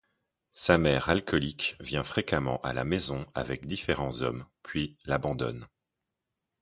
[0.55, 5.67] Sa mère alcoolique vient fréquemment à la maison avec différents hommes puis l'abandonne.